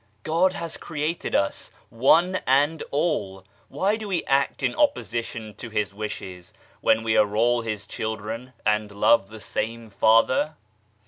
God 0.23 0.53
has 0.53 0.77
created 0.77 1.35
us, 1.35 1.69
one 1.91 2.39
and 2.47 2.81
all 2.89 3.45
why 3.69 3.97
do 3.97 4.07
we 4.07 4.23
act 4.23 4.63
in 4.63 4.73
opposition 4.73 5.53
to 5.57 5.69
His 5.69 5.93
wishes, 5.93 6.55
when 6.79 7.03
we 7.03 7.15
are 7.15 7.35
all 7.37 7.61
His 7.61 7.85
children, 7.85 8.53
and 8.65 8.91
love 8.91 9.29
the 9.29 9.39
same 9.39 9.91
Father 9.91 10.55